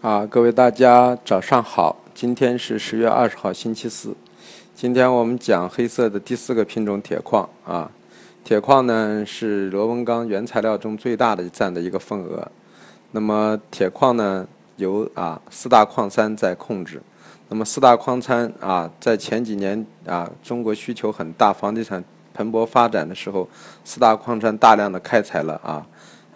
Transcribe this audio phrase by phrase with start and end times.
[0.00, 4.14] 啊，各位大家早上好，今天是十月二十号，星期四。
[4.72, 7.90] 今天我们讲黑色的第四个品种铁矿啊，
[8.44, 12.48] 铁矿呢是螺纹钢原材料中最大的占的一个份额。
[13.10, 17.02] 那么铁矿呢由啊四大矿山在控制。
[17.48, 23.48] 那么四大矿山啊，在前几年啊中国需求很大，房地产蓬勃发展的时候，
[23.84, 25.84] 四大矿山大量的开采了啊。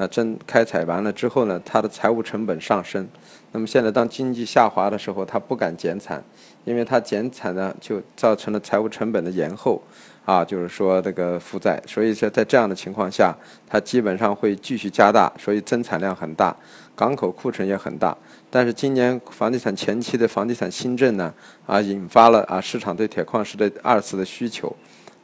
[0.00, 3.06] 啊，真开采完了之后呢，它的财务成本上升。
[3.52, 6.24] 那么现在当经济下滑的时候，它不敢减产，
[6.64, 9.82] 因为它减产呢就造成了财务成本的延后，
[10.24, 11.78] 啊，就是说这个负债。
[11.86, 13.36] 所以说在这样的情况下，
[13.68, 16.56] 它基本上会继续加大，所以增产量很大，
[16.96, 18.16] 港口库存也很大。
[18.48, 21.34] 但是今年房地产前期的房地产新政呢，
[21.66, 24.74] 啊，引发了啊市场对铁矿石的二次的需求。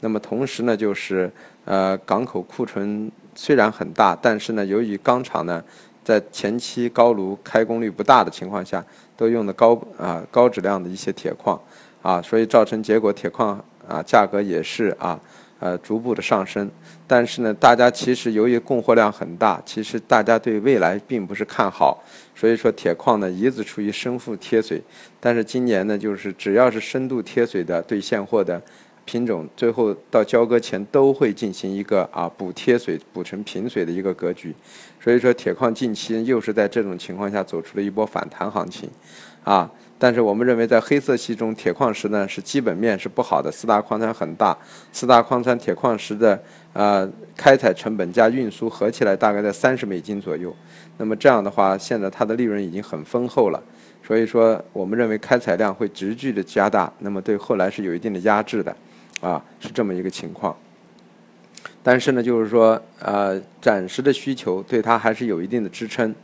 [0.01, 1.33] 那么同时呢，就是
[1.65, 3.11] 呃港口库存。
[3.37, 5.63] 虽然很大，但是呢，由于钢厂呢
[6.03, 8.85] 在前期高炉开工率不大的情况下，
[9.17, 11.61] 都用的高啊高质量的一些铁矿
[12.01, 15.21] 啊，所以造成结果铁矿啊价格也是啊
[15.61, 16.71] 呃逐步的上升。
[17.07, 22.03] 但是呢，大家其实由于供货量很大，其实大家对未来并不是看好，
[22.35, 24.83] 所以说铁矿呢一直处于深腹贴水。
[25.21, 28.61] 但是今年呢，就是只要是深度贴水的对现货的。
[29.07, 34.53] 品种最后到交割前都会进行一个啊补贴水补成平水的一个格局，
[35.01, 38.91] 所以说铁矿近期又是在这种情况下走出了一波反弹行情，
[39.45, 44.59] 啊，但是我们认为在黑色系中铁矿石呢是基本面是不好的，四大矿山很大，
[44.93, 50.53] 四大矿山铁矿石的呃开采成本加运输合起来大概在三十美金左右，
[50.99, 53.63] 那么这样的话现在它的利润已经很丰厚了，
[54.05, 58.75] 所以说我们认为开采量会急剧的加大，那么对后来是有一定的压制的。
[59.21, 60.57] 啊，是这么一个情况。
[61.83, 66.15] 但是呢，就是说，呃，暂时的需求对它还是有一定的支撑。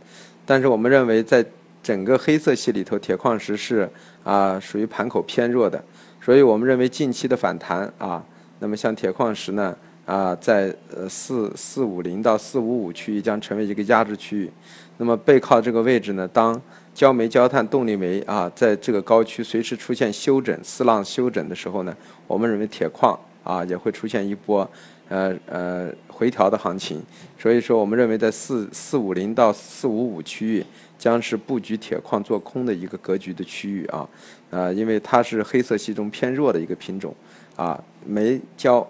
[0.44, 1.44] 但是我们认为，在
[1.82, 3.88] 整个黑色系里头，铁矿石是
[4.24, 5.82] 啊属于盘口偏弱的。
[6.20, 8.24] 所以我们认为近期的反弹啊，
[8.58, 14.50] 那么像铁矿石呢啊，在呃四四五零到四五五区域将成为一个压制区域。
[14.98, 16.60] 那么背靠这个位置呢，当
[16.94, 24.68] 焦煤、焦炭、动力煤啊，在这个高区随时出现休整、四浪休整的时候呢，我们认为铁矿啊也会出现一波
[25.08, 27.02] 呃呃回调的行情。
[27.38, 30.64] 所以说，我们认为在四四五零到四五五区域
[30.98, 34.06] 将是布局铁矿做空的一个格局的区域啊，
[34.50, 37.14] 呃，因为它是黑色系中偏弱的一个品种
[37.56, 38.86] 啊，煤、焦、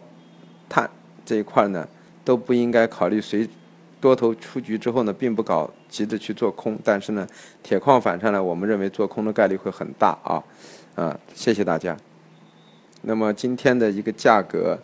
[0.69, 0.91] 炭
[1.25, 1.89] 这一块呢
[2.25, 3.49] 都不应该考虑随。
[4.03, 7.25] 多头出局之后呢，并不搞急着去做空，但是呢，
[7.63, 10.43] 铁矿反上来，我们认为做空的概率会很大啊，
[10.97, 11.97] 啊，谢谢大家。
[13.03, 14.77] 那么今天的一个价格，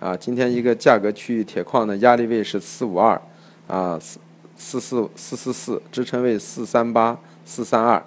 [0.00, 3.20] 啊，今天一个价格区域，铁矿的压力位是四五二，
[3.68, 4.18] 啊，四
[4.56, 8.02] 四四四四四，支撑位四三八四三二，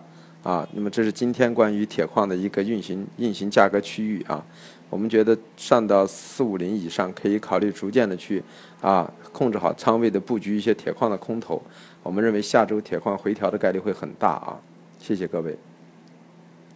[0.48, 4.42] 啊，那么这是今天关于铁矿的一个运行运行价格区域啊。
[4.90, 8.42] 我们觉得上到四五零以上，可以考虑逐渐的去
[8.80, 11.62] 啊控制好仓位的布局一些铁矿的空头。
[12.02, 14.58] 我们认为下周铁矿回调的概率会很大啊！
[15.00, 15.58] 谢谢各位，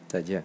[0.06, 0.44] 再见。